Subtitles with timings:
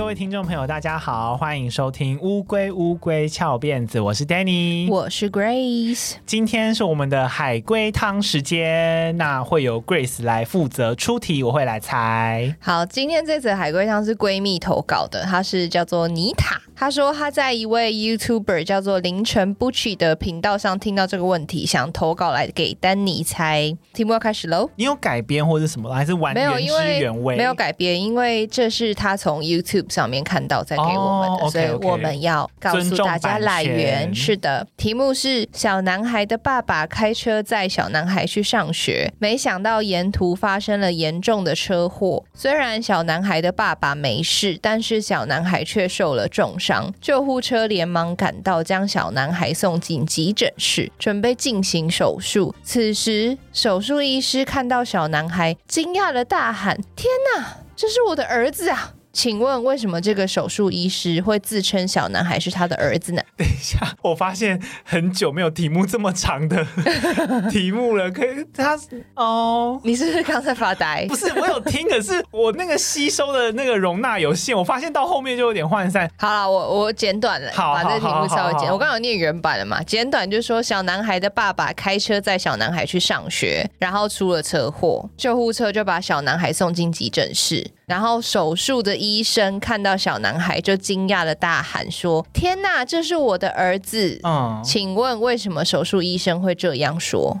[0.00, 12.56] 各位听众朋友，大家好，欢迎收听《乌龟乌龟翘辫子》，我是 Danny，我是 Grace，今天是我们的海龟汤时间，那会由 Grace 来负责出题，我会来猜。
[12.60, 23.76] 好，今天这则海龟汤是闺蜜投稿的，她是叫做妮塔，她说他在一位 YouTuber 叫做凌晨 Bucci 的频道上听到这个问题，想投稿来给丹尼猜。
[23.92, 27.36] 题目要开始喽，你有改编或者什么，还是完原汁原味？
[27.36, 29.92] 没有改编，因为这是他从 YouTube。
[29.92, 31.50] 上面看到再给我们的，oh, okay, okay.
[31.50, 34.14] 所以我们要告诉大家来源。
[34.14, 42.24] 是的，题目是小男孩的爸爸开车载小男孩去上学，没想到沿途发生了严重的车祸。
[42.32, 46.69] 虽然小男孩的爸爸没事，但是小男孩却受了重伤。
[47.00, 52.54] 救护车连忙赶到，将小男孩送进急诊室，准备进行手术。
[52.62, 63.22] 此时，手术医师看到小男孩，惊讶的大喊：“天哪，这是我的儿子啊！”请问为什么这个手术医师会自称小男孩是他的儿子呢？
[63.36, 66.64] 等一下，我发现很久没有题目这么长的
[67.50, 68.10] 题目了。
[68.10, 68.78] 可以，他
[69.14, 71.06] 哦，你是不是刚才发呆？
[71.08, 74.56] 不是，我有听，可是我那个吸收的那个容纳有限。
[74.56, 76.08] 我发现到后面就有点涣散。
[76.18, 78.70] 好了，我我简短了，好，把这题目稍微简。
[78.70, 79.82] 我刚刚有念原版了嘛？
[79.82, 87.68] 简短就是说，小男孩的爸爸开车载小男孩去上学，然后出了车祸，救护车就把小男孩送进急诊室。
[87.90, 97.40] 然后手术的医生看到小男孩，就惊讶的大喊说：“天哪，这是我的儿子！”嗯，请问为什么手术医生会这样说？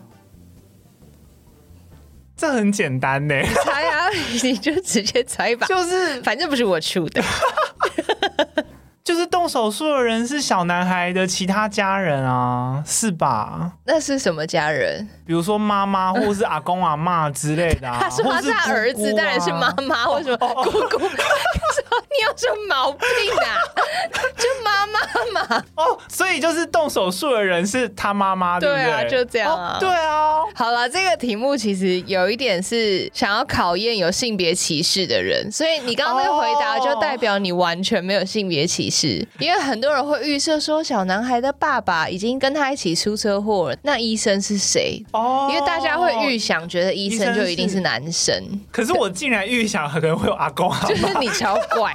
[2.36, 4.08] 这很简单呢，你 猜啊，
[4.42, 5.68] 你就直接猜吧。
[5.68, 7.22] 就是，反正不是我出的。
[9.10, 13.72] 就是动手术的人是小男孩的其他家人啊，是吧？
[13.84, 15.04] 那是什么家人？
[15.26, 17.98] 比如说妈妈， 或是阿公阿妈之类的啊。
[18.00, 20.08] 他说他是他儿子，当然是妈妈。
[20.14, 20.98] 为什么姑姑？
[22.10, 23.00] 你有什么毛病
[23.40, 23.58] 啊？
[24.36, 25.00] 就妈妈
[25.40, 25.64] 嘛。
[25.74, 28.84] 哦，所以就是动手术的人是他妈妈，对不对？
[28.84, 29.76] 对啊，就这样啊。
[29.80, 30.36] 对啊。
[30.54, 38.99] 好了，这个题目其实有一点是想要考验有性别歧视的人，所以你刚刚那个回答就代表你完全没有性别歧视。
[39.00, 45.02] 是因为很多人会预设说，小男孩的爸爸已经跟他一起出车祸了，那医生是谁？
[45.12, 48.20] 哦，因为大家会预想，觉得医生就一定是男生。
[48.20, 51.94] 生可是我竟然预想可能会有阿公阿，就是你超怪。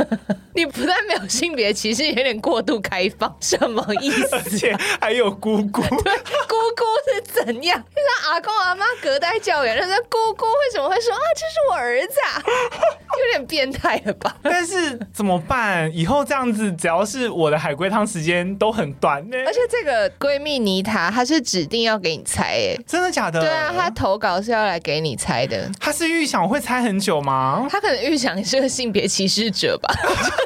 [0.56, 4.28] 你不但没有性别歧视，有点过度开放，什么意思？
[4.32, 6.16] 而且还有姑姑，对，
[6.48, 7.78] 姑姑是怎样？
[7.94, 12.42] 就是阿公阿妈隔代教养，那姑姑为什么会说啊，这是我儿子啊？
[13.18, 14.34] 有点变态了吧？
[14.42, 15.90] 但是怎么办？
[15.94, 19.36] 以后这样子，只要是我的海龟汤时间都很短呢。
[19.46, 23.40] 而且这个闺蜜妮塔，她是指定要给你猜，哎，真的假的？
[23.40, 25.70] 对啊，她投稿是要来给你猜的。
[25.78, 27.66] 她是预想我会猜很久吗？
[27.70, 29.92] 她可能预想你是个性别歧视者吧。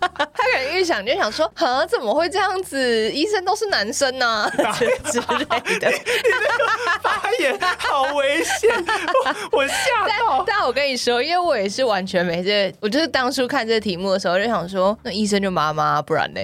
[0.32, 3.10] 他可能预想就想说，啊，怎么会这样子？
[3.12, 4.50] 医生都是男生呢？
[4.64, 4.72] 啊，
[5.10, 5.92] 之类的。
[7.02, 8.70] 发言好危险，
[9.52, 9.74] 我吓
[10.26, 10.44] 到。
[10.46, 16.40] 但我跟你说，因为我也是完全没这，我就是当初看这题目的时候就想说，那医生就妈妈，不然呢？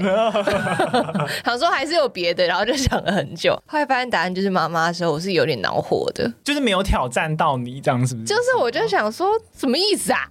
[1.45, 8.27] 想说还是有别的，然后就想了很久，后来发现答案就是妈妈的时候，我是有点恼火的，就是没有挑战到你这样，是不是？
[8.27, 10.23] 就是我就想说，什么意思啊？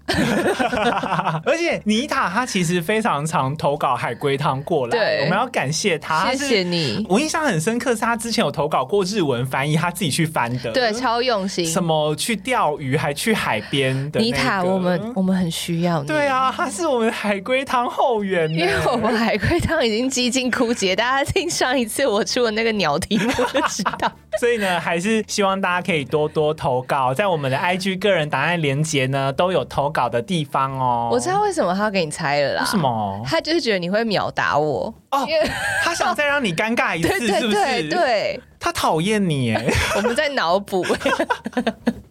[1.46, 7.06] 而且妮塔她其实非常常常投稿海龟汤过来，对，我们要感谢他，谢谢你。
[7.08, 11.66] 我印象很深刻是他之前有投稿过日文翻译，他自己去翻的，对，超用心。
[11.66, 14.26] 什么去钓鱼还去海边的、那个？
[14.26, 16.08] 妮塔，我们我们很需要你。
[16.08, 24.12] 对啊，他是我们海龟汤后援，因为我们海龟汤已经几近枯竭，大家听上一次我出的那个鸟题目就知道。
[24.40, 31.10] 所以呢，还是希望大家可以多多投稿，在我们的 IG 个人档案连接呢都有投稿的地方哦。
[31.10, 32.62] 我知道为什么他要给你猜了啦？
[32.62, 33.05] 为什么？
[33.26, 35.50] 他就是觉得你会秒答我哦，因为
[35.84, 37.52] 他想再让你尴尬一次，是不是？
[37.52, 39.66] 对，对，对，他讨厌你哎。
[39.98, 40.86] 我们在脑补。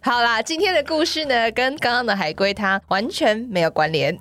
[0.01, 4.15] 好啦，今天的故事呢，跟刚刚的海龟汤完全没有关联，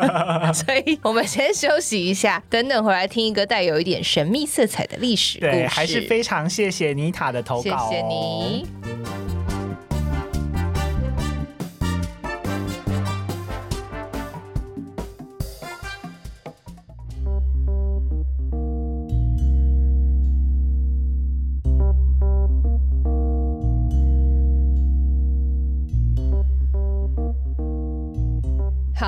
[0.54, 5.52] 所以我们先休息一下，等等回来听一个带有一点神秘色彩的历史故事。
[5.52, 9.25] 对，还是非常谢谢妮塔的投稿哦，谢谢你。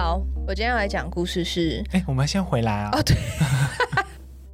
[0.01, 2.91] 好，我今天要来讲故事是，哎、欸，我们先回来啊。
[2.93, 3.17] 哦，对，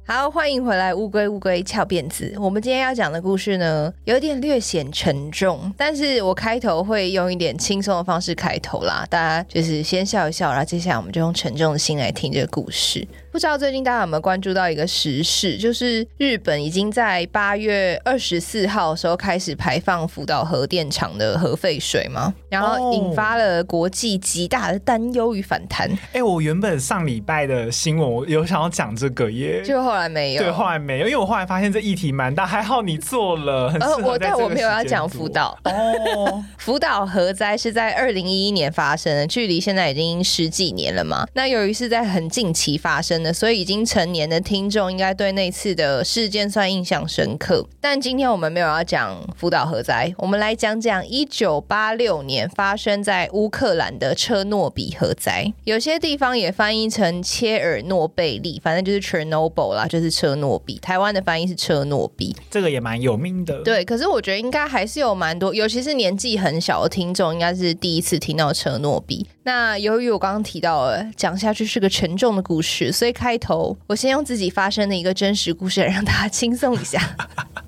[0.07, 2.31] 好，欢迎回来，乌龟乌龟翘辫子。
[2.37, 13.07] 我们今天要讲的故事呢，有点略显沉重，但是我开头会用一点轻松的方式开头啦，大家就是先笑一笑，然后接下来我们就用沉重的心来听这个故事。
[13.31, 22.31] 不知道最近大家有没有关注到一个时事，就是日本已经在八月二十四号的时候开始排放福岛核电厂的核废水吗？
[22.47, 25.89] 然后引发了国际极大的担忧与反弹。
[25.89, 30.43] 哎、欸，我原本上礼拜的新闻我有想要讲这个耶，就后来没有。
[30.43, 33.69] 对，后来没有，因为我后来发现这议题蛮大，还好你做了。
[33.69, 36.43] 很呃，我但我没有要讲福岛哦。
[36.59, 41.27] 福岛核灾是在二零一一年发生的，距离现在已经十几年了嘛。
[41.33, 47.65] 那由于是在很近期发生的，所以已经成年的听众应该对那次的事件算印象深刻。
[47.79, 55.53] 但今天我们没有要讲福岛核灾，我们来讲讲一九八六年发生在乌克兰的车诺比核灾。
[55.63, 60.77] 有些地方也翻译成切尔诺贝利，反正就是 Chernobyl 啦，就是车诺比。
[60.79, 63.61] 台湾的翻译是车诺比，这个也蛮有名的。
[63.63, 69.25] 对，可是我觉得应该还是有蛮多，尤其是年纪很小的听众，应该是第一次听到车诺比。
[69.43, 77.15] 那由于我刚刚提到了，讲下去是个沉重的故事，所以开头我先用自己发生的一个真实故事来让大家 轻松一下。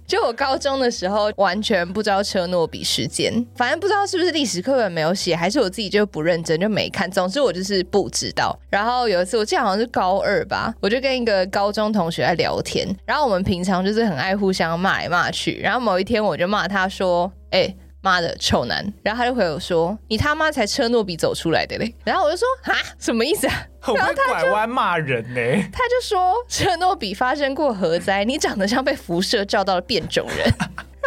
[0.07, 7.11] 就我高中的时候，完全不知道车诺比事件，反正不知道是不是历史课本没有写，还是我自己就不认真就没看。
[7.11, 8.57] 总之我就是不知道。
[8.69, 15.59] 然后有一次，我记得好像是高二吧，我就跟一个高中同学在聊天，然后我们平常就是很爱互相骂来骂去。
[15.59, 17.75] 然后某一天我就骂他说：“哎、”
[18.07, 25.69] 妈的丑男，然后他就回我说：“你他妈才车诺比走出来的嘞！”然后我就说：“啊，什么意思啊？”很会拐弯骂人呢。
[25.71, 30.53] 他就说：“车诺比发生过核灾，你长得像被辐射照到的变种人。”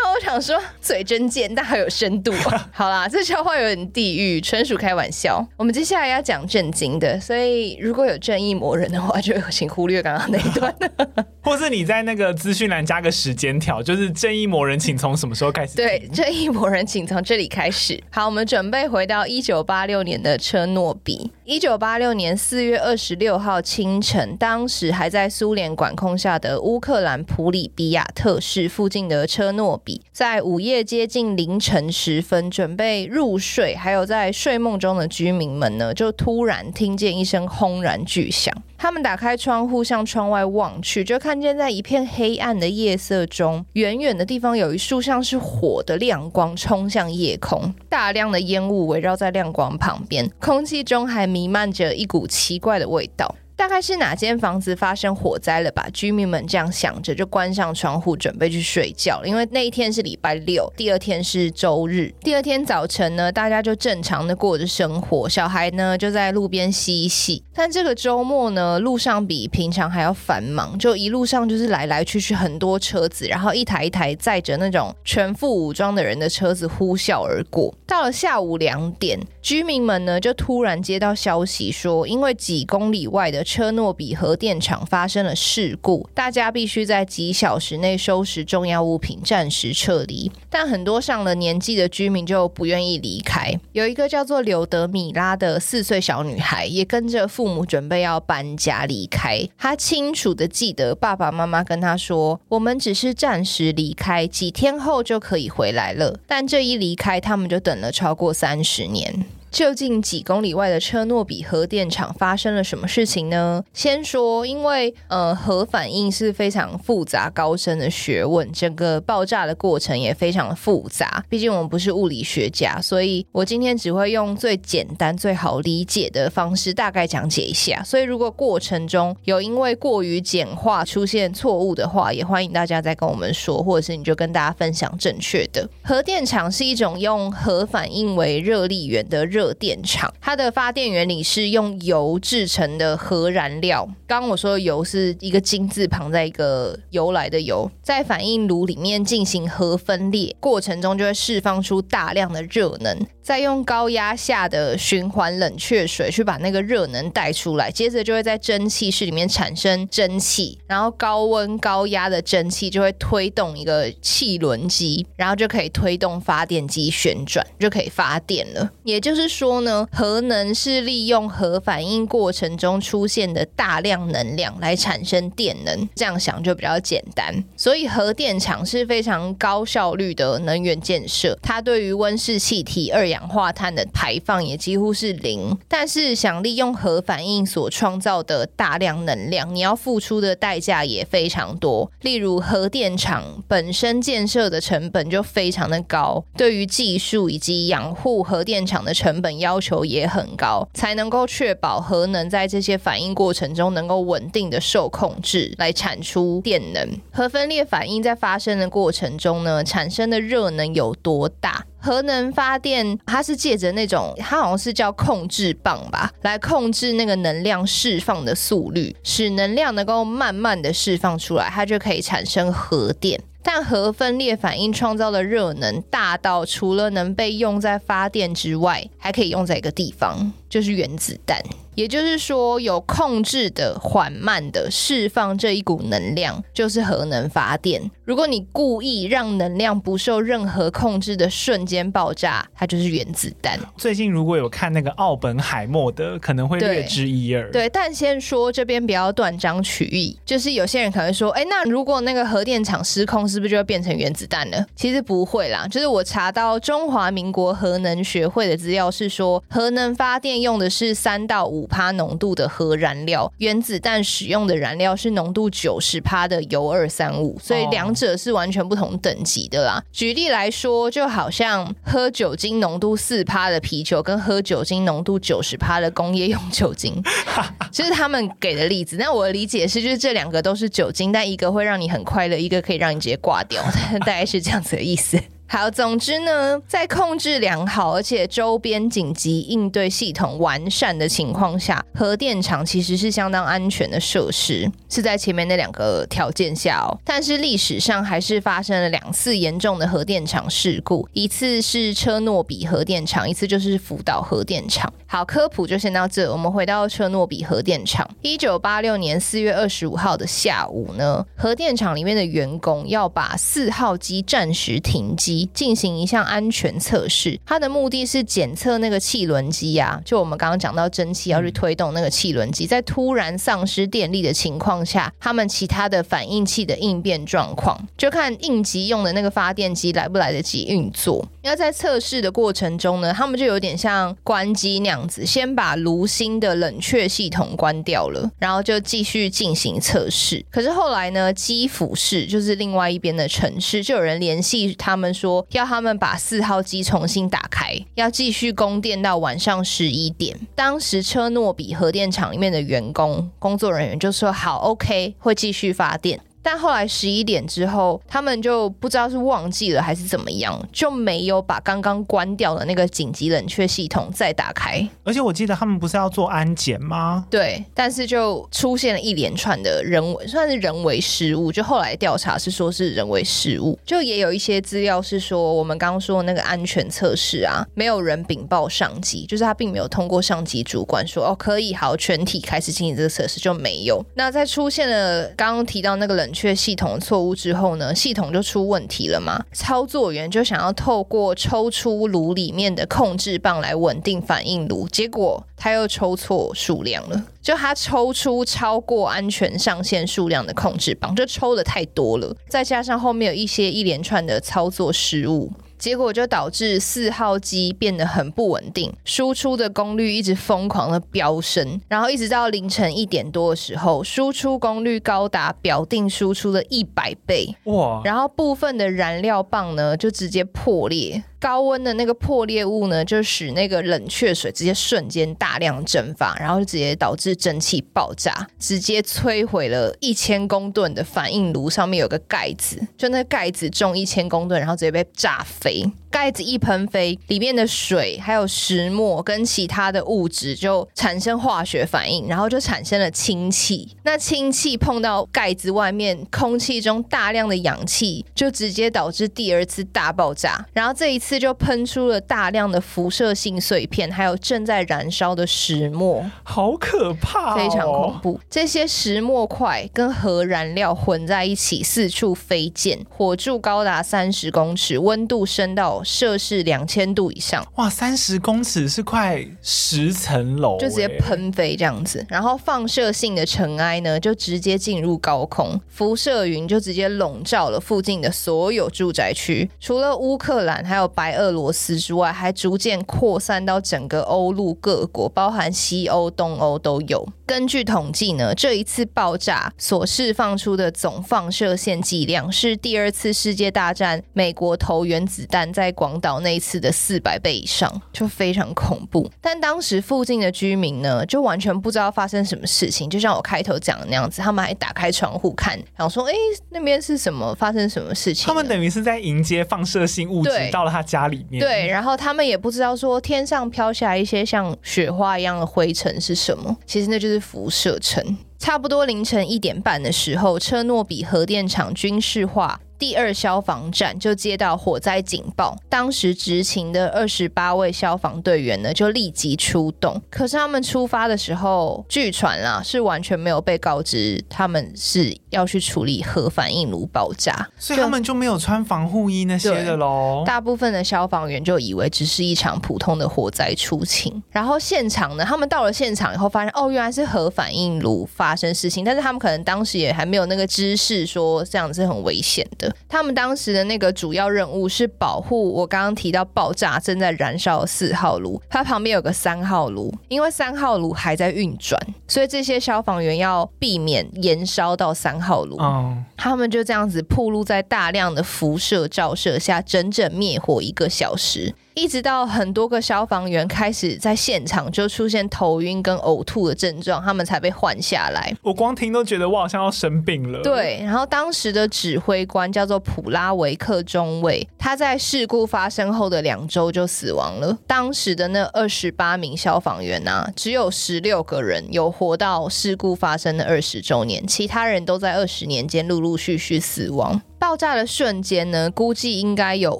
[0.02, 2.68] 那我想说，嘴真贱，但还有深度啊。
[2.72, 5.46] 好啦，这笑话有点地狱，纯属开玩笑。
[5.56, 10.74] 我们接下来要讲正经的，所以如果有正义魔人的话，就请忽略刚刚那一段。
[11.42, 15.76] 或是你在那个资讯栏加个时间条，就是正义魔人，请从什么时候开始？
[15.76, 18.02] 对，正义魔人，请从这里开始。
[18.10, 21.30] 好，我们准备回到一九八六年的车诺比。
[21.50, 38.54] 一九八六年四月二十六号清晨，当时还在苏联管控下的乌克兰普里比亚特市附近的车诺比，在午夜接近凌晨时分，准备入睡，还有在睡梦中的居民们呢，就突然听见一声轰然巨响。
[38.78, 53.34] 他们打开窗户，向窗外望去，就看见在一片黑暗的夜色中，远远的地方有一束像是火的亮光冲向夜空，大量的烟雾围绕在亮光旁边，空气中还弥 弥漫着一股奇怪的味道。
[53.60, 55.86] 大概是哪间房子发生火灾了吧？
[55.92, 59.22] 居民们这样想着，就关上窗户准备去睡觉。
[59.22, 62.10] 因为那一天是礼拜六，第二天是周日。
[62.22, 67.44] 第二天早晨呢，大家就正常的过着生活，小孩呢就在路边嬉戏。
[67.54, 77.74] 但这个周末呢，路上比平常还要繁忙，就一路上就是来来去去很多车子，然后一台一台载着那种全副武装的人的车子呼啸而过。
[77.86, 90.30] 到了下午两点，居民们呢就突然接到消息说，因为几公里外的车诺比核电厂发生了事故，大家必须在几小时内收拾重要物品，暂时撤离。
[90.48, 93.52] 但很多上了年纪的居民就不愿意离开。
[93.72, 99.44] 有一个叫做柳德米拉的四岁小女孩，也跟着父母准备要搬家离开。
[99.58, 109.26] 她清楚地记得爸爸妈妈跟她说：“我们只是暂时离开，几天后就可以回来了。”但这一离开，他们就等了超过三十年。
[109.50, 113.64] 究竟几公里外的车诺比核电厂发生了什么事情呢？
[113.74, 121.24] 先说，因为呃核反应是非常复杂高深的学问，整个爆炸的过程也非常的复杂。
[121.28, 127.82] 毕竟我们不是物理学家，所以我今天只会用最简单、最好理解的方式大概讲解一下。
[127.82, 135.68] 所以如果过程中有因为过于简化出现错误的话，也欢迎大家再跟我们说，或者是你就跟大家分享正确的。
[135.82, 139.39] 核电厂是一种用核反应为热力源的热。
[139.40, 143.88] 热电厂，它的发电原理是用油制成的核燃料。
[144.06, 153.06] 刚刚我说的油是一个金字旁，在一个由来的油，在反应炉里面进行核分裂过程中，就会释放出大量的热能。
[153.22, 168.68] 再用高压下的循环冷却水去把那个热能带出来，接着就会在蒸汽室里面产生蒸汽，然后高温高压的蒸汽就会推动一个汽轮机，然后就可以推动发电机旋转，就可以发电了。
[168.82, 177.32] 也就是说呢，核能是利用核反应过程中出现的大量能量来产生电能，这样想就比较简单。
[177.56, 185.56] 所以核电厂是非常高效率的能源建设，它对于温室气体、二氧化碳的排放也几乎是零。
[185.68, 191.90] 但是想利用核反应所创造的大量能量，你要付出的代价也非常多。
[192.00, 206.88] 例如核电厂本身建设的成本就非常的高，对于技术以及养护核电厂的成本要求也很高，才能够确保核能在这些反应过程中能够稳定的受控制，来产出电能。
[207.12, 211.64] 核分裂反应在发生的过程中呢，产生的热能有多大？
[211.82, 223.18] 核能发电，它是借着那种，它好像是叫控制棒吧，来控制那个能量释放的速率，使能量能够慢慢的释放出来，它就可以产生核电。
[223.42, 231.42] 但核分裂反应创造的热能大到，除了能被用在发电之外，还可以用在一个地方，就是原子弹。
[231.80, 237.80] 也就是说，有控制的、缓慢的释放这一股能量，就是核能发电。
[238.04, 243.58] 如果你故意让能量不受任何控制的瞬间爆炸，它就是原子弹。
[243.78, 247.50] 最近如果有看那个奥本海默的，可能会略知一二。
[247.50, 254.66] 对，但先说这边不要断章取义，就是有些人可能说，哎，那如果那个核电厂失控，是不是就会变成原子弹了？
[254.76, 261.69] 其实不会啦，就是我查到中华民国核能学会的资料是说，核能发电用的是三到五。
[261.70, 269.82] 趴浓度的核燃料，原子弹使用的燃料是浓度九十趴的铀二三五，所以两者是完全不同等级的啦。
[269.92, 277.02] 举例来说，就好像喝酒精浓度四趴的啤酒，跟喝酒精浓度九十趴的工业用酒精，
[277.72, 278.96] 这是他们给的例子。
[278.98, 283.62] 那我的理解是，就是这两个都是酒精，但一个会让你很快乐，一个可以让你直接挂掉，
[284.00, 285.18] 大概是这样子的意思。
[285.52, 296.96] 好，总之呢，在控制良好而且周边紧急应对系统完善的情况下，核电厂其实是相当安全的设施，是在前面那两个条件下哦。
[297.04, 304.92] 但是历史上还是发生了两次严重的核电厂事故，一次是车诺比核电厂，一次就是福岛核电厂。
[305.08, 308.08] 好，科普就先到这，我们回到车诺比核电厂。
[308.22, 315.39] 一九八六年四月二十五号的下午呢，核电厂里面的员工要把四号机暂时停机。
[315.46, 331.26] 进行一项安全测试，它的目的是检测那个汽轮机啊，就我们刚刚讲到蒸汽要去推动那个汽轮机，在突然丧失电力的情况下，他们其他的反应器的应变状况，就看应急用的那个发电机来不来得及运作。
[331.42, 340.44] 要在测试的过程中呢，他们就有点像关机那样子，先把炉芯的冷却系统关掉了，然后就继续进行测试。
[340.50, 345.29] 可是后来呢，基辅市就是另外一边的城市，就有人联系他们说。
[345.50, 350.38] 要他们把四号机重新打开，要继续供电到晚上十一点。
[350.54, 364.88] 当时车诺比核电厂里面的员工、工作人员就说：“好，OK，会继续发电。”但后来十一点之后，他们就不知道是忘记了还是怎么样，就没有把刚刚关掉的那个紧急冷却系统再打开。
[365.04, 367.26] 而且我记得他们不是要做安检吗？
[367.30, 371.52] 对，但是就出现了一连串的人为，算是人为失误。
[371.52, 384.02] 就后来调查是说是人为失误，就也有一些资料是说我们刚刚说的那个安全测试啊，没有人禀报上级，就是他并没有通过上级主管说哦可以好全体开始进行这个测试就没有。
[384.14, 386.29] 那在出现了刚刚提到那个冷。
[386.32, 389.44] 确系统错误之后呢，系统就出问题了嘛。
[389.52, 405.52] 操作员就想要透过抽出炉里面的控制棒来稳定反应炉，结果他又抽错数量了，就他抽出超过安全上限数量的控制棒，就抽的太多了，再加上后面有一些一连串的操作失误。
[405.80, 418.02] 结果就导致四号机变得很不稳定，输出的功率一直疯狂的飙升，然后一直到凌晨一点多的时候，输出功率高达表定输出的一百倍，哇！
[418.04, 421.24] 然后部分的燃料棒呢就直接破裂。
[421.40, 435.90] 高温的那个破裂物呢，就使那个冷却水直接瞬间大量蒸发，然后就直接导致蒸汽爆炸，直接摧毁了一千公吨的反应炉上面有个盖子，就那盖子重一千公吨，然后直接被炸飞。
[436.20, 443.96] 盖子一喷飞，里面的水还有石墨跟其他的物质就产生化学反应，然后就产生了氢气。
[444.02, 450.62] 那氢气碰到盖子外面，空气中大量的氧气就直接导致第二次大爆炸。
[450.74, 458.38] 然后这一次就喷出了大量的辐射性碎片，还有正在燃烧的石墨，好可怕哦，非常恐怖。
[458.50, 466.02] 这些石墨块跟核燃料混在一起，四处飞溅，火柱高达三十公尺，温度升到。
[466.10, 467.64] 到摄氏两千度以上。
[467.76, 472.26] 哇，三十公尺是快十层楼，就直接喷飞这样子。
[472.28, 479.70] 然后放射性的尘埃呢，就直接进入高空，辐射云就直接笼罩了附近的所有住宅区。
[479.78, 487.26] 除了乌克兰还有白俄罗斯之外，还逐渐扩散到整个欧陆各国，包含西欧、东欧都有。
[487.50, 499.28] 根据统计呢，这一次爆炸所释放出的总放射线剂量是第二次世界大战美国投原子弹在广岛那一次的四百倍以上，就非常恐怖。
[499.40, 506.32] 但当时附近的居民呢，就完全不知道发生什么事情，就像我开头讲的那样子，他们还打开窗户看，然后说：“哎，
[506.68, 507.52] 那边是什么？
[507.56, 511.58] 发生什么事情？”他们等于是在迎接放射性物质到了他家里面。
[511.60, 517.39] 对，然后他们也不知道说天上飘下来一些像雪花一样的灰尘是什么，其实那就是。
[517.40, 522.80] 辐射尘，差不多凌晨一点半的时候，车诺比核电厂军事化。
[523.00, 530.20] 第二消防站就接到火灾警报，当时执勤的二十八位消防队员呢就立即出动。
[530.28, 540.44] 可是他们出发的时候，据传啊是完全没有被告知他们是要去处理核反应炉爆炸，所以他们就没有穿防护衣那些的喽。
[540.46, 552.89] 大部分的消防员就以为只是一场普通的火灾出勤，然后现场呢，他们到了现场以后发现哦，原来是核反应炉发生事情，但是他们可能当时也还没有那个知识说这样是很危险的。
[553.08, 565.76] 他们当时的那个主要任务是保护我刚刚提到爆炸正在燃烧的四号炉，它旁边有个三号炉，因为三号炉还在运转，所以这些消防员要避免延烧到三号炉。
[565.76, 566.12] Oh.
[566.36, 571.74] 他们就这样子暴露在大量的辐射照射下，整整灭火一个小时。
[572.00, 578.50] 一直到很多个消防员开始在现场就出现头晕跟呕吐的症状，他们才被换下来。
[578.62, 580.62] 我光听都觉得我好像要生病了。
[580.62, 587.76] 对，然后当时的指挥官叫做普拉维克中尉，他在事故发生后的两周就死亡了。
[587.86, 597.42] 当时的那二十八名消防员啊，只有十六个人有活到事故发生的二十周年，其他人都在二十年间陆陆续续死亡。
[597.60, 599.94] 爆炸的瞬间呢，估计应该有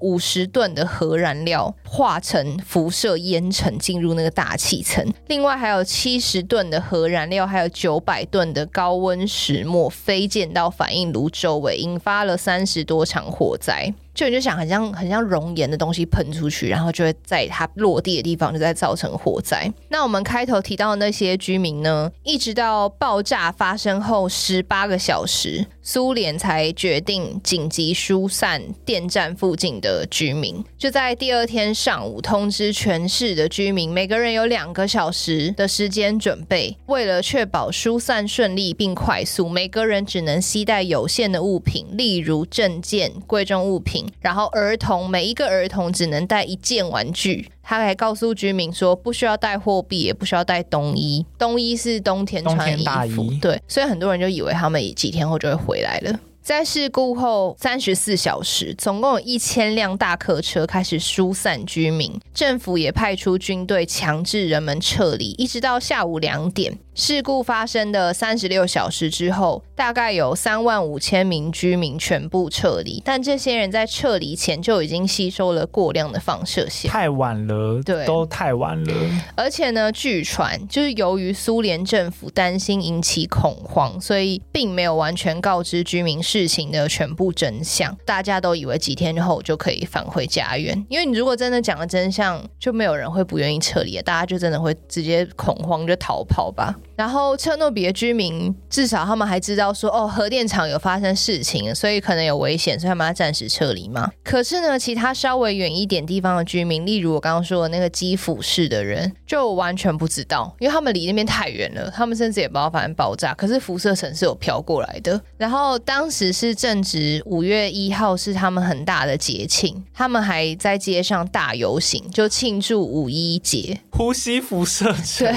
[0.00, 13.92] 五十吨的核燃料化成辐射烟尘进入那个大气层，另外还有七十吨的核燃料，还有九百吨的高温石墨飞溅到反应炉周围，引发了三十多场火灾。
[14.14, 19.72] 就你就想，很像很像熔岩的东西喷出去，然后就会在它落地的地方就在造成火灾。
[19.88, 30.62] 那我们开头提到的那些居民呢，一直到爆炸发生后十八个小时，苏联才决定紧急疏散电站附近的居民。
[30.76, 36.76] 就在第二天上午，通知全市的居民，每个人有两个小时的时间准备。
[36.86, 43.99] 为了确保疏散顺利并快速，每个人只能携带有限的物品，例如证件、贵重物品。
[44.20, 47.50] 然后儿童，每一个儿童只能带一件玩具。
[47.62, 51.24] 他还告诉居民说，不需要带货币，也不需要带冬衣。
[51.38, 53.38] 冬衣是冬天穿的衣服，衣。
[53.38, 56.18] 对，所以很多人就以为他们几天后就会回来了。
[56.42, 66.78] 在事故后三十四小时，总共有一千辆大客车开始疏散居民，政府也派出军队强制人们撤离，一直到下午两点。
[66.92, 78.94] 事故发生的三十六小时之后，大概有三万五千名居民全部撤离，但这些人在撤离前就已经吸收了过量的放射线，太晚了，对，都太晚了。
[79.34, 87.96] 而且呢，据传就是由于苏联政府担心引起恐慌，所以并没有完全告知居民事情的全部真相。
[88.04, 96.72] 大家都以为几天后就可以返回家园，因为你如果真的讲了真相，就没有人会不愿意撤离，大家就真的会直接恐慌就逃跑吧。
[96.94, 104.10] 然后车诺比的居民至少他们还知道说哦，核电厂有发生事情，所以可能有危险，所以他们要暂时撤离嘛。
[104.22, 113.32] 可是呢，其他稍微远一点地方的居民，例如我刚刚说的那个基辅市的人，就完全不知道，因为他们离那边太远了，他们甚至也不知道发生爆炸。
[113.32, 115.18] 可是辐射层是有飘过来的。
[115.38, 123.80] 然后当时是正值五月一号，是他们很大的节庆，他们还在街上大游行，就庆祝五一节。
[123.90, 124.94] 呼吸辐射。
[125.18, 125.34] 对。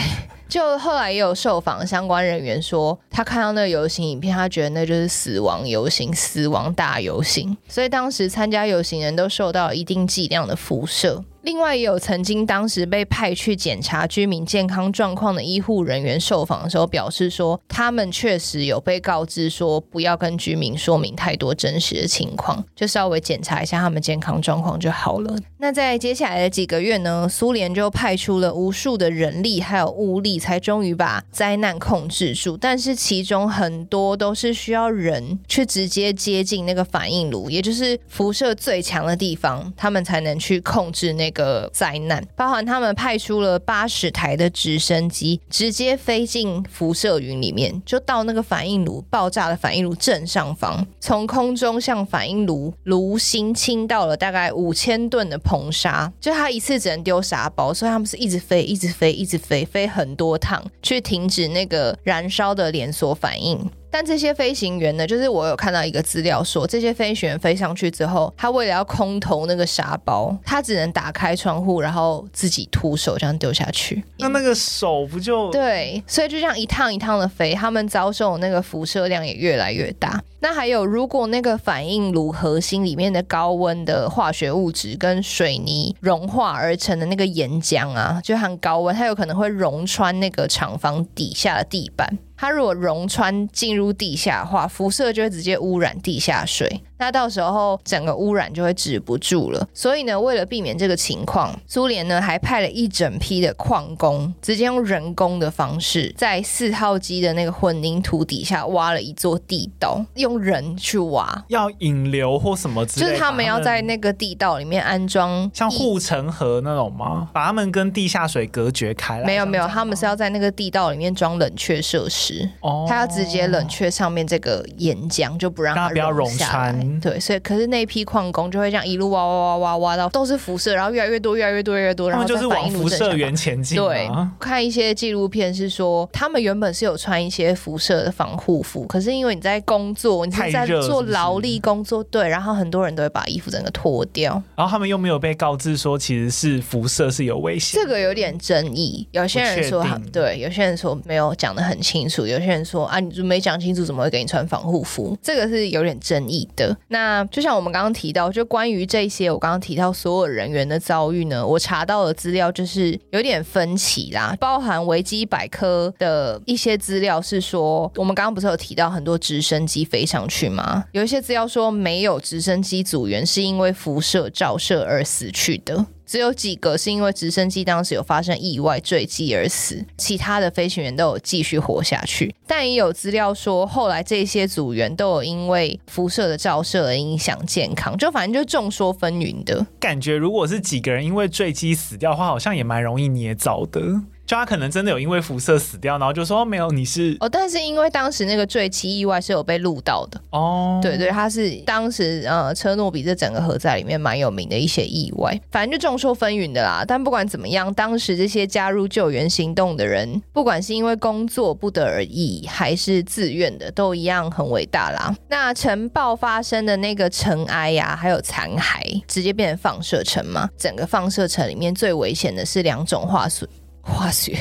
[0.50, 7.58] 就后来也有受访相关人员说，他看到那个游行影片，他觉得那就是死亡游行、死亡大游行。
[7.68, 11.24] 所以当时参加游行人都受到一定剂量的辐射。
[11.44, 25.36] 另外，也有曾经当时被派去检查居民健康状况的医护人员受访的时候表示说，他们确实有被告知说不要跟居民说明太多真实的情况，就稍微检查一下他们健康状况就好了。
[25.58, 32.56] 那在接下来的几个月呢，苏联就派出了无数的人力还有物力，才终于把灾难控制住。
[32.56, 41.33] 但是其中很多都是需要人去直接接近那个反应炉，也就是辐射最强的地方，他们才能去控制那。
[41.34, 63.70] 个灾难，包含他们派出了八十台的直升机，直接飞进辐射云里面，就到那个反应炉爆炸的反应炉正上方，从空中向反应炉炉心倾倒了大概五千吨的硼砂，就他一次只能丢沙包，所以他们是一直飞，一直飞，一直飞，飞很多趟去停止那个燃烧的连锁反应。
[63.94, 74.04] 但这些飞行员呢，就是我有看到一个资料说，这些飞行员飞上去之后，他为了要空投那个沙包，他只能打开窗户，然后自己徒手这样丢下去。
[74.18, 76.04] 那那个手不就对？
[76.08, 80.20] 所以就这样一趟一趟的飞，他们遭受那个辐射量也越来越大。
[80.40, 92.18] 那还有，如果那个反应炉核心里面的高温的化学物质跟水泥融化而成的那个岩浆啊，就很高温，它有可能会融穿那个厂房底下的地板。
[92.36, 96.82] 它如果溶穿进入地下的话，辐射就会直接污染地下水。
[97.04, 99.68] 那到时候整个污染就会止不住了。
[99.74, 113.12] 所以呢，为了避免这个情况，苏联呢还派了一整批的矿工，直接用人工的方式，在四号机的那个混凝土底下挖了一座地道，用人去挖，要引流或什么之类的。
[113.12, 117.28] 就是他们要在那个地道里面安装像护城河那种吗？
[117.34, 119.26] 把他们跟地下水隔绝开来？
[119.26, 122.50] 没有没有，他们是要在那个地道里面装冷却设施。
[122.62, 126.93] 哦，他要直接冷却上面这个岩浆，就不让它溶下来。
[127.00, 133.78] 对，所以可是那批矿工就会这样一路挖挖挖挖挖到都是辐射，然后越来越多，越来越多，越来越多，然后就是往辐射源前进。
[133.78, 149.08] 对，看一些纪录片是说，他们原本是有穿一些辐射的防护服，可是因为你在工作，你是在做劳力工作，对，然后很多人都会把衣服整个脱掉，然后他们又没有被告知说其实是辐射是有危险，这个有点争议。
[149.12, 155.18] 有些人说对，有些人说没有讲的很清楚，有些人说啊，你就没讲清楚，怎么会给你穿防护服？
[155.22, 156.73] 这个是有点争议的。
[156.88, 164.36] 那就像我们刚刚提到，就关于这些我刚刚提到所有人员的遭遇呢，我查到的资料就是有点分歧啦。
[164.40, 170.84] 包含维基百科的一些资料是说，我们刚刚不是有提到很多直升机飞上去吗？
[170.92, 175.86] 有一些资料说没有直升机组员是因为辐射照射而死去的。
[176.14, 182.36] 只有几个是因为直升机当时有发生意外坠机而死，其他的飞行员都有继续活下去。
[182.46, 190.16] 但也有资料说，后来这些组员都有因为辐射的照射而影响健康，就反正就众说纷纭的感觉。
[190.16, 193.82] 如果是几个人因为坠机死掉的话，好像也蛮容易捏造的。
[194.26, 206.86] 就他可能真的有因为辐射死掉，然后就说、哦、没有，你是哦，但是因为当时那个坠机意外是有被录到的哦，对对，他是当时呃车诺比这整个核灾里面蛮有名的一些意外，反正就众说纷纭的啦。
[206.88, 215.14] 但不管怎么样，当时这些加入救援行动的人，不管是因为工作不得而已，还是自愿的，都一样很伟大啦。
[215.28, 220.50] 那尘爆发生的那个尘埃呀、啊，还有残骸，直接变成放射尘嘛。
[220.58, 223.46] 整个放射尘里面最危险的是两种化学。
[223.84, 224.38] 化学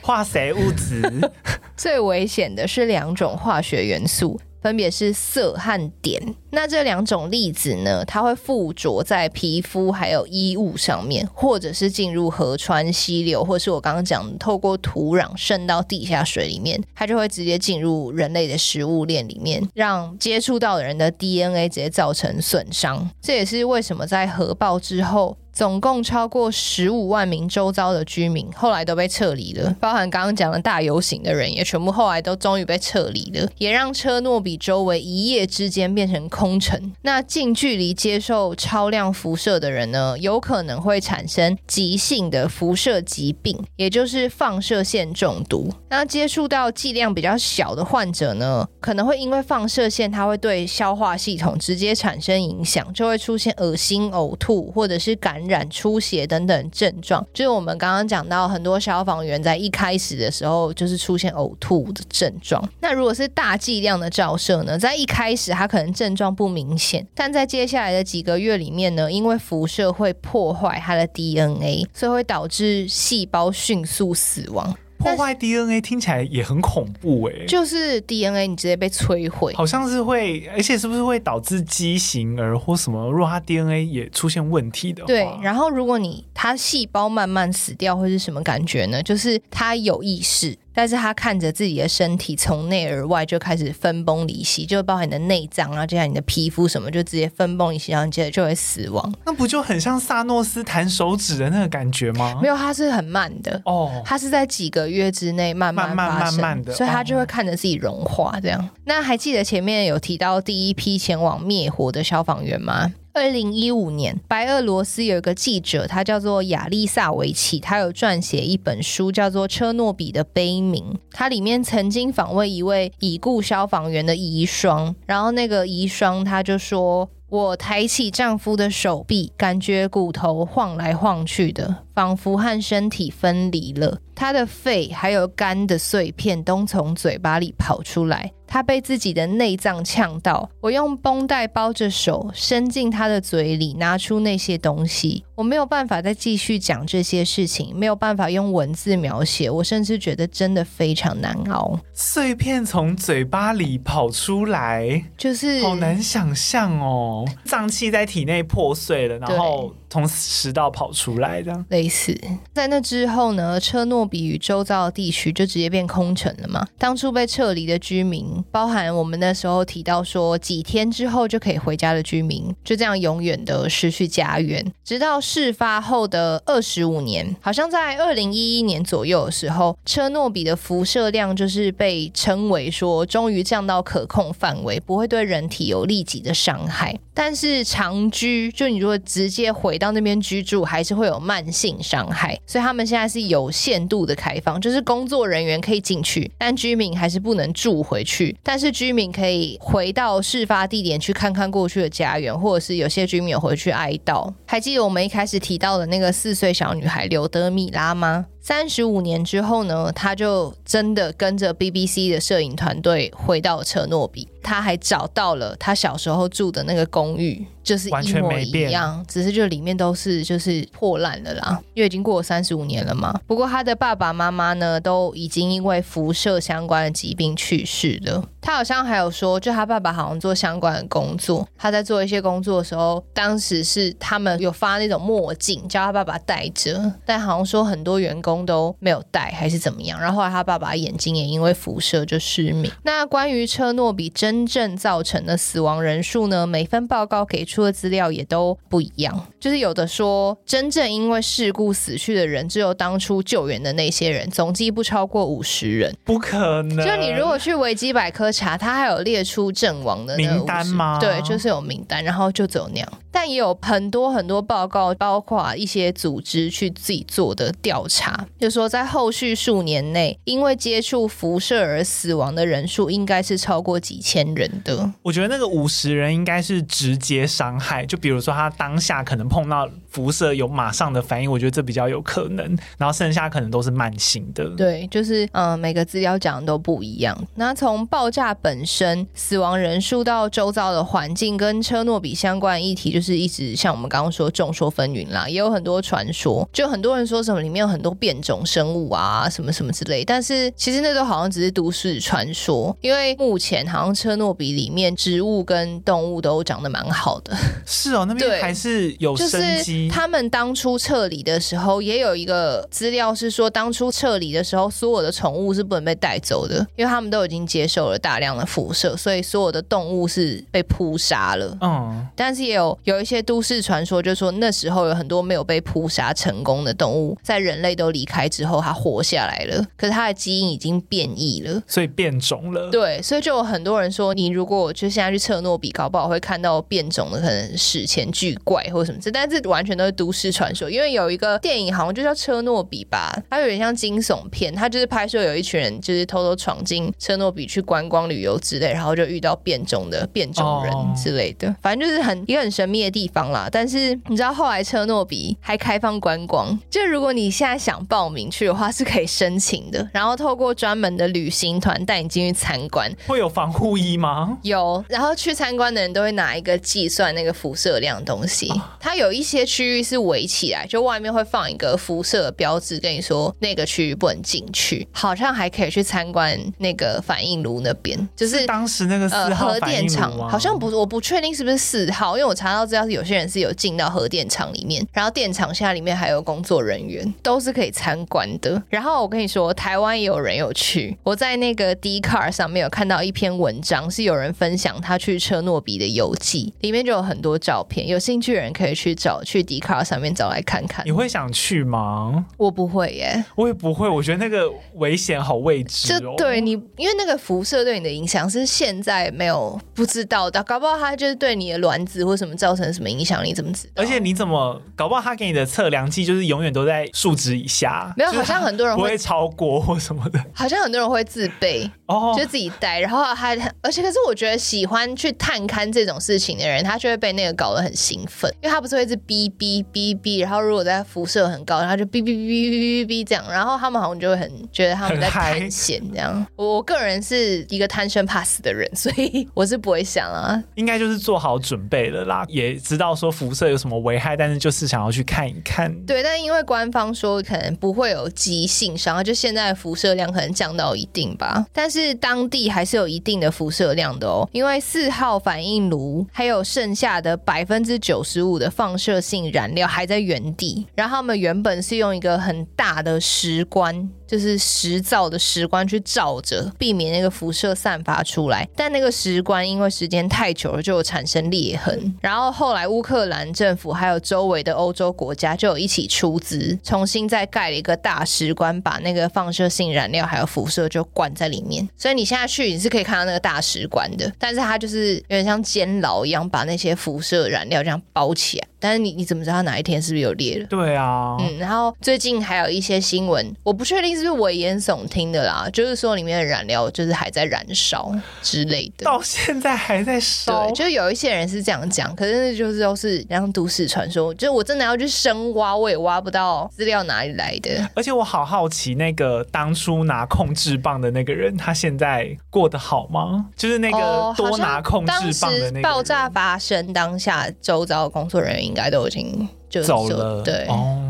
[0.00, 1.02] 化学物质
[1.76, 6.34] 最危险的是两种化学元素，分别是色和碘。
[6.50, 23.10] 那这两种粒子呢，它会附着在皮肤还有衣物上面，或者是进入河川、溪流，或是我刚刚讲的透过土壤渗到地下水里面，它就会直接进入人类的食物链里面，让接触到的人的 DNA 直接造成损伤。
[23.20, 25.36] 这也是为什么在核爆之后。
[25.54, 36.92] 总共超过十五万名周遭的居民后来都被撤离了，包含刚刚讲的大游行的人也全部后来都终于被撤离了，也让车诺比周围一夜之间变成空城。
[37.02, 45.70] 那近距离接受超量辐射的人呢，有可能会产生急性的辐射疾病，也就是放射线中毒。
[45.88, 62.62] 那接触到剂量比较小的患者呢，可能会因为放射线它会对消化系统直接产生影响，就会出现恶心、呕吐或者是感染、出血等等症状，就是我们刚刚讲到很多消防员在一开始的时候就是出现呕吐的症状。
[62.80, 74.76] 那如果是大剂量的照射呢，在一开始它可能症状不明显，但在接下来的几个月里面呢，因为辐射会破坏它的 DNA，所以会导致细胞迅速死亡。
[75.04, 83.10] 破坏 DNA 听起来也很恐怖哎，就是 DNA 你直接被摧毁，好像是会，而且是不是会导致畸形儿或什么？
[83.10, 85.28] 如果它 DNA 也出现问题的话，对。
[85.42, 89.02] 然后如果你它细胞慢慢死掉，会是什么感觉呢？
[89.02, 90.56] 就是它有意识。
[90.74, 99.14] 但是他看着自己的身体从内而外就开始分崩离析，就包含你的内脏啊，接下来你的皮肤什么就直接分崩离析，然后接着就会死亡。
[99.24, 102.38] 那不就很像萨诺斯弹手指的那个感觉吗？
[102.42, 108.60] 没有，他是很慢的哦，他是在几个月之内慢慢慢慢慢慢的，所以他就会看着自己融化这样。
[108.60, 112.92] 哦、那还记得前面有提到第一批前往灭火的消防员吗？
[113.16, 120.82] 二零一五年，白俄罗斯有一个记者，他叫做亚历萨维奇，他有撰写一本书，叫做《车诺比的悲鸣》。
[121.12, 134.00] 他里面曾经访问一位已故消防员的遗孀，然后那个遗孀他就说：“我抬起丈夫的手臂，感觉骨头晃来晃去的，仿佛和身体分离了。
[134.16, 145.24] 他的肺还有肝的碎片都从嘴巴里跑出来。”他被自己的内脏呛到，我用绷带包着手，伸进他的嘴里，拿出那些东西。
[145.34, 151.76] 我没有办法再继续讲这些事情，没有办法用文字描写，我甚至觉得真的非常难熬。
[151.92, 157.26] 碎片从嘴巴里跑出来，就是好难想象哦。
[157.44, 162.16] 脏器在体内破碎了，然后从食道跑出来，这样类似。
[162.52, 166.64] 在那之后呢，车诺比与周遭的地区就直接变空城了嘛。
[166.78, 168.43] 当初被撤离的居民。
[168.50, 174.64] 包含我们那时候提到说，几天之后就可以回家的居民，就这样永远的失去家园。
[174.84, 186.98] 直到事发后的二十五年，好像在二零一一年左右的时候，车诺比的辐射量就是被称为说，终于降到可控范围，不会对人体有立即的伤害。
[187.16, 192.38] 但是长居，就你如果直接回到那边居住，还是会有慢性伤害。
[192.46, 198.33] 所以他们现在是有限度的开放，就是工作人员可以进去，但居民还是不能住回去。
[198.42, 204.32] 但是居民可以回到事发地点去看看过去的家园，或者是有些居民有回去哀悼。
[204.46, 208.26] 还记得我们一开始提到的那个四岁小女孩刘德米拉吗？
[208.46, 214.28] 三十五年之后呢，他就真的跟着 BBC 的摄影团队回到了车诺比。
[214.42, 217.46] 他还找到了他小时候住的那个公寓。
[217.62, 223.18] 就是一模一样，只是就里面都是就是破烂了啦，因为已经过了三十五年了嘛。
[223.26, 228.22] 不过他的爸爸妈妈呢，都已经因为辐射相关的疾病去世了。
[228.44, 239.98] 他好像还有说，就他爸爸好像做相关的工作，他在做一些工作的时候，当时是他们有发那种墨镜，叫他爸爸戴着，但好像说很多员工都没有戴，还是怎么样。
[239.98, 242.70] 然后后来他爸爸眼睛也因为辐射就失明。
[242.82, 246.46] 那关于车诺比真正造成的死亡人数呢？
[246.46, 247.54] 每份报告给出。
[247.54, 256.84] 出的资料也都不一样，就是有的说真正因为事故死去的人，只有当初救援的那些人，总计不超过五十人，不可能。
[256.84, 260.98] 就你如果去维基百科查，他还有列出阵亡的名单吗？
[261.00, 262.92] 对，就是有名单，然后就只有那样。
[263.12, 274.90] 但也有很多很多报告，包括一些组织去自己做的调查，就说在后续数年内，因为接触辐射而死亡的人数，应该是超过几千人的。
[275.00, 282.44] 我觉得那个五十人应该是直接伤害，就比如说他当下可能碰到辐射有马上的反应，我觉得这比较有可能。
[282.76, 284.44] 然后剩下可能都是慢性的。
[284.56, 287.16] 对，就是嗯，每个资料讲的都不一样。
[287.36, 293.04] 那从爆炸本身、死亡人数到周遭的环境跟车诺比相关的议题，就是。
[293.04, 300.02] 是一直像我们刚刚说众说纷纭啦，也有很多传说，就很多人说什么里面有很多变种生物啊，什么什么之类。
[300.02, 307.36] 但是其实那都好像只是都市传说，因为目前好像车诺比里面植物跟动物都长得蛮好的。
[307.66, 309.28] 是哦，那边还是有生
[309.62, 309.86] 机。
[309.86, 321.56] 就是他们当初撤离的时候，也有一个资料是说，当初撤离的时候，所有的宠物是不能被带走的，因为他们都已经接受了大量的辐射，所以所有的动物是被扑杀了。
[321.60, 323.04] 嗯，但是也有有。
[323.04, 329.62] 一些都市传说，就是说那时候有很多没有被扑杀成功的动物，在人类都离开之后，它活下来了。
[329.76, 332.70] 可是它的基因已经变异了，所以变种了。
[332.70, 339.12] 对，所以就有很多人说，你如果就现在去测诺比，搞不好会看到变种的，可能史前巨怪或者什么之类。
[339.12, 352.84] 但是这完全都是都市传说，因为有一个电影好像就叫车诺比吧，它有点像惊悚片，它就是拍摄有一群人就是偷偷闯进车诺比去观光旅游之类，然后就遇到变种的变种人之类的，反正就是很一个很神秘。
[352.84, 353.48] 的地方啦。
[353.50, 359.88] 但是你知道后来车诺比还开放观光，就如果你现在想报名去的话，是可以申请的。
[359.92, 362.92] 然后透过专门的旅行团带你进去参观。
[363.06, 364.36] 会有防护衣吗？
[364.42, 364.84] 有。
[364.88, 368.52] 然后去参观的人都会拿一个计算那个辐射量的东西。
[368.78, 374.86] 它有一些区域是围起来，就外面会放一个辐射标志，跟你说那个区域不能进去。
[374.92, 377.83] 好像还可以去参观那个反应炉那边，
[378.16, 388.62] 就是，当时那个四号核电厂，好像不是，我不确定是不是四号，因为我查到资料是有些人是有进到核电厂里面，然后电厂现在里面还有工作人员，都是可以参观的。
[388.68, 400.84] 然后我跟你说，台湾也有人有去，我在那个 Dcard 上面有看到一篇文章，是有人分享他去车诺比的游记，里面就有很多照片，有兴趣的人可以去找去 Dcard 上面找来看看。
[400.86, 402.24] 你会想去吗？
[402.36, 406.00] 我不会耶，我也不会，我觉得那个危险好未知哦。
[406.00, 413.82] 就对你，因为那个辐射对你的影响是现在没有不知道的，搞不好他就是对你的卵子或什么造成什么影响，你怎么知道？
[413.82, 436.26] 而且你怎么搞不好他给你的测量器就是永远都在数值以下，没有，好像很多人会不会超过或什么的，好像很多人会自备哦，就自己带，然后还而且可是我觉得喜欢去探勘这种事情的人，他就会被那个搞得很兴奋，因为他不是会一直哔哔哔哔，然后如果在辐射很高，然后就哔哔哔哔哔哔这样，然后他们好像就会很觉得他们在探险这样。
[436.36, 440.42] 我个人是一个贪生怕死的人，所以我是不会想啊。
[440.54, 445.74] 应该就是做好准备了啦，也知道说辐射有什么危害，但是就是想要去看一看。
[445.84, 454.28] 对，但因为官方说可能不会有急性伤，就现在辐射量可能降到一定吧，但是当地还是有一定的辐射量的哦。
[454.32, 463.88] 因为四号反应炉还有剩下的百分之九十五的放射性燃料还在原地，然后他们原本是用一个很大的石棺。
[464.06, 468.48] 就是石造的石棺去罩着，避免那个辐射散发出来。
[468.54, 471.94] 但那个石棺因为时间太久了，就产生裂痕。
[472.00, 481.68] 然后后来乌克兰政府还有周围的欧洲国家就有一起出资，重新再盖了一个大石棺，把那个放射性燃料还有辐射就灌在里面。
[481.76, 488.46] 所以你现在去你是可以看到那个大石棺的，但是它就是有点像监牢一样，把那些辐射燃料这样包起来。
[488.64, 490.46] 但是你你怎么知道哪一天是不是有裂了？
[490.46, 500.46] 对啊，嗯，然后最近还有一些新闻，我不确定是不是危言耸听的啦，就是说里面的燃料就是还在燃烧之类的，到现在还在烧。
[500.46, 507.68] 对，就有一些人是这样讲，可是就是都是像都市传说，就是我真的要去深挖，我也挖不到资料哪里来的。
[507.74, 513.26] 而且我好好奇，那个当初拿控制棒的那个人，他现在过得好吗？
[513.36, 518.53] 就是那个多拿控制棒的那个、哦、爆炸发生当下，周遭的工作人员。
[518.54, 520.46] 应该都已经就走了，对。
[520.46, 520.80] 哦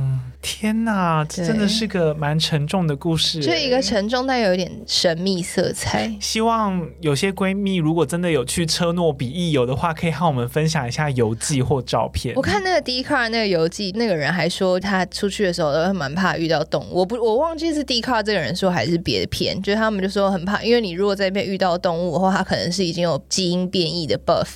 [0.46, 6.14] 天呐，这真的是个蛮沉重的故事，就一个沉重但有一点神秘色彩。
[6.20, 12.35] 希望有些闺蜜如果真的有去车诺比一游的话，可以和我们分享一下游记或照片。
[12.37, 16.98] 我看那个 Dcard 那个游记，那个人还说他出去的时候都会蛮怕遇到动物。
[16.98, 24.48] 我不，我忘记是 Dcard 这个人说还是别的片，就是他们就说很怕，因为你如果在那边遇到动物的话，他可能是已经有基因变异的 buff。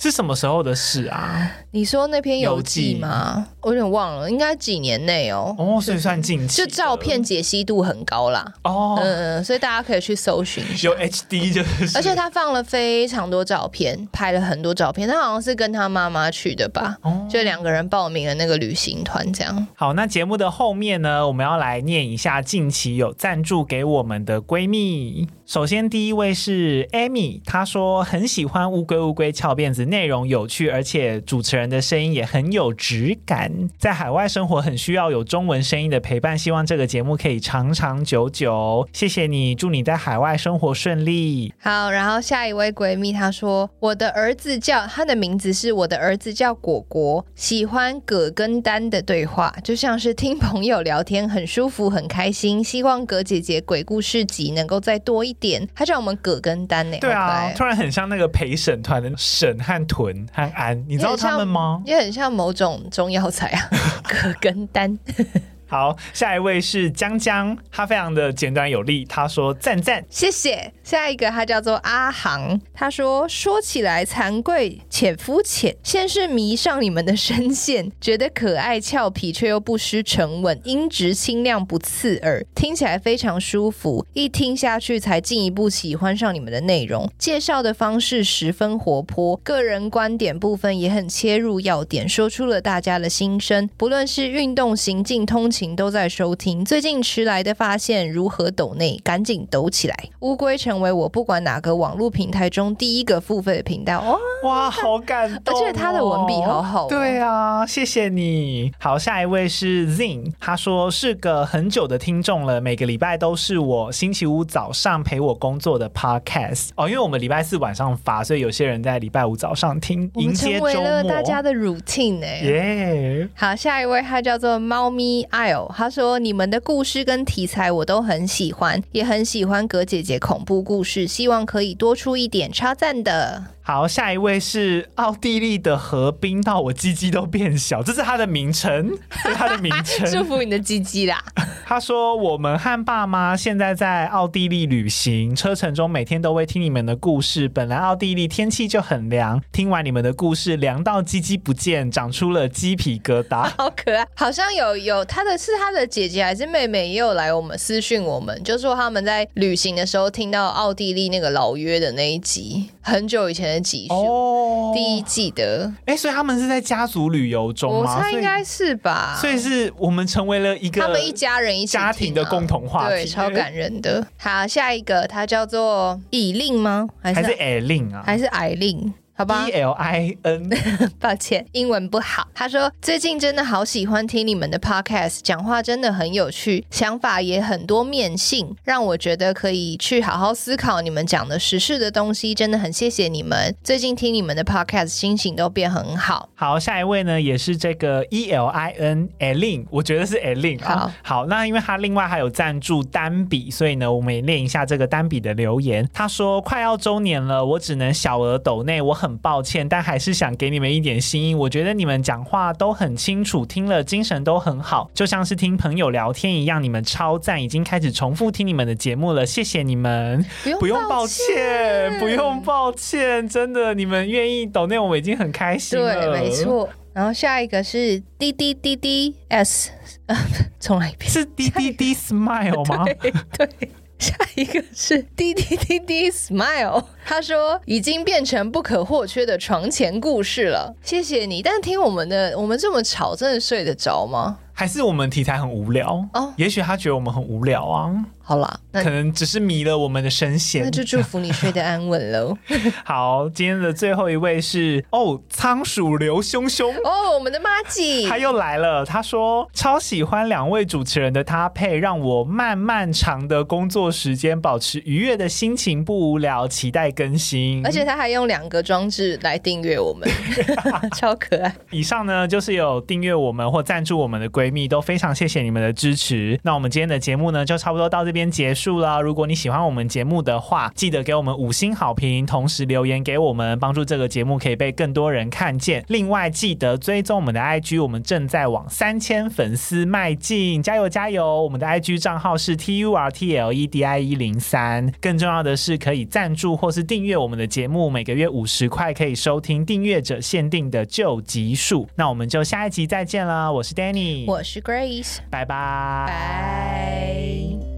[0.00, 1.52] 是什么时候的事啊？
[1.72, 3.46] 你说那篇游记吗？
[3.60, 5.54] 我有点忘了，应该几年内哦。
[5.58, 6.56] 哦，所以算近期。
[6.56, 8.50] 就照片解析度很高啦。
[8.62, 10.64] 哦，嗯，所以大家可以去搜寻。
[10.82, 11.98] 有 HD 就是。
[11.98, 15.06] 而且他放了非常多照片，拍了很多照片。
[15.06, 16.96] 他好像是跟他妈妈去的吧？
[17.02, 19.66] 哦，就两个人报名了那个旅行团这样。
[19.74, 25.28] 好，那节目的后面呢，我们要来念一下近期有赞助给我们的闺蜜。
[25.44, 33.68] 首先，第一位是 Amy，她说很喜欢乌龟乌龟翘辫子，内容有趣，而且主持人的声音也很有质感。
[33.76, 38.88] 在海外生活很需要有中文声音的陪伴，希望这个节目可以长长久久。
[38.92, 41.52] 谢谢你，祝你在海外生活顺利。
[41.58, 52.62] 好，然后下一位闺蜜她说，我的儿子叫他的名字是我的儿子叫果果，喜欢葛跟丹的对话，就像是听朋友聊天，很舒服，很开心。
[52.62, 55.34] 希望葛姐姐鬼故事集能够再多一。
[55.40, 56.98] 点，他叫我们葛根丹呢？
[57.00, 61.82] 对啊，突然很像那个陪审团的审和屯和安，你知道他们吗？
[61.84, 63.68] 也很像某种中药材啊，
[64.02, 64.98] 葛根丹。
[65.66, 69.04] 好，下一位是江江，他非常的简短有力。
[69.04, 70.72] 他说赞赞，谢谢。
[70.90, 84.04] 下一个他叫做阿航，他说说起来惭愧且肤浅，先是迷上你们的声线，觉得可爱俏皮却又不失沉稳，音质清亮不刺耳，听起来非常舒服。
[84.14, 93.70] 一听下去才进一步喜欢上你们的内容，介绍的方式十分活泼，个人观点部分也很切入要点，说出了大家的心声。
[93.76, 95.76] 不论是运动、行进、通勤。
[95.76, 96.64] 都在收听。
[96.64, 99.94] 最近迟来的发现，如何抖内，赶紧抖起来。
[100.20, 104.00] 乌龟成为我不管哪个网络平台中第一个付费的频道。
[104.00, 105.58] 哇哇，好感动、哦！
[105.58, 106.86] 而且他的文笔好好、哦。
[106.88, 108.72] 对啊，谢谢你。
[108.78, 120.72] 好，下一位是 Zing，他说是个很久的听众了，每个礼拜都是我星期五早上陪我工作的 Podcast 哦，因为我们礼拜四晚上发，所以有些人在礼拜五早上听，迎接周末。
[120.72, 123.28] 成为了大家的 routine 哎，耶！
[123.34, 133.42] 好，下一位他叫做猫咪 Isle，他说你们的故事跟题材我都很喜欢，也很喜欢葛姐姐恐怖故事，希望可以多出一点，超赞的。
[133.72, 138.90] 好，下一位是奥地利的河冰到我鸡鸡都变小，这是他的名称，
[139.22, 140.04] 这是他的名称。
[140.10, 141.22] 祝福你的鸡鸡啦。
[141.64, 147.48] 他说我们和爸妈现在在奥地利旅行，车程中每天都会听你们的故事。
[147.48, 154.04] 本来奥地利天气就很凉，听完你们的故事，凉到鸡鸡不见，长出了鸡皮疙瘩， 好可爱。
[154.16, 163.88] 好像有有他的是他的姐姐还是妹妹也有来我们私讯我们，就说他们在旅行的时候听到奥地利那个老约的那一集，很久以前的。
[163.88, 167.96] 哦，第一季的，哎，所以他们是在家族旅游中吗？
[167.96, 169.16] 我猜应该是吧。
[169.20, 174.06] 所以是我们成为了一个他们一家人一家庭的共同话题，对，超感人的。
[174.18, 176.88] 好，下一个，他叫做以令吗？
[177.02, 178.02] 还是艾令啊？
[178.04, 178.92] 还是艾令？
[179.20, 180.48] 好吧，E L I N，
[180.98, 182.26] 抱歉，英文不好。
[182.34, 192.34] 他说最近真的好喜欢听你们的 podcast，讲话真的很有趣，想法也很多面性，让我觉得可以去好好思考你们讲的时事的东西。
[192.34, 196.30] 真的很谢谢你们，最近听你们的 podcast，心情都变很好。
[196.34, 200.64] 好，下一位呢也是这个 E L I N，Elin，我觉得是 Elin。
[200.64, 205.86] 好，好，那因为他另外还有赞助单笔，所以呢我们也念一下这个单笔的留言。
[205.92, 209.09] 他说快要周年了，我只能小额抖内，我很。
[209.10, 211.34] 很抱歉，但还是想给你们一点心意。
[211.34, 216.62] 我觉得你们讲话都很清楚，听了精神都很好，就像是听朋友聊天一样。
[216.62, 220.24] 你们超赞，已经开始重复听你们的节目了，谢谢你们。
[220.60, 226.12] 不用抱歉，不用抱歉，真的，你们愿意抖内我已经很开心了。
[226.12, 226.68] 对，没错。
[226.92, 229.70] 然后下一个是滴滴滴滴 S，
[230.60, 232.84] 重来一遍，是滴滴滴 Smile 吗？
[233.00, 233.12] 对。
[233.38, 233.70] 对
[234.00, 240.74] 下一个是滴滴滴滴 Smile，他说已经变成不可或缺的床前故事了。
[240.82, 244.38] 谢谢你，但听我们的，我们这么吵，真的睡得着吗？
[244.52, 246.32] 还是我们题材很无聊哦？
[246.36, 247.94] 也许他觉得我们很无聊啊。
[248.30, 250.62] 好啦，那可能只是迷了我们的神仙。
[250.62, 252.38] 那就祝福你睡得安稳喽。
[252.86, 258.86] 好，今天的最后一位是哦，仓鼠刘兄兄哦，我们的妈吉他又来了。
[258.86, 267.66] 他说超喜欢两位主持人的搭配，让我漫漫长的工作时间保持愉悦的心情，不无聊，期待更新。
[267.66, 270.08] 而且他还用两个装置来订阅我们，
[270.96, 271.52] 超可爱。
[271.72, 276.38] 以上呢就是有订阅我们或赞助我们的闺蜜，都非常谢谢你们的支持。
[276.44, 278.19] 那我们今天的节目呢就差不多到这边。
[278.28, 279.00] 结束了。
[279.00, 285.84] 如果你喜欢我们节目的话，记得给我们五星好评，同时留言给我们，帮助这个节目可以被更多人看见。
[285.86, 291.42] 另外，记得追踪我们的 IG，我们正在往三千粉丝迈进，加油加油！
[291.44, 294.92] 我们的 IG 账号是 T U R T L E D I 一零三。
[295.00, 301.86] 更重要的是，可以赞助或是订阅我们的节目，每个月五十块可以收听订阅者限定的旧集数。
[301.94, 303.52] 那我们就下一集再见了。
[303.52, 306.06] 我是 Danny，我是 Grace，拜拜。
[306.08, 307.69] 拜。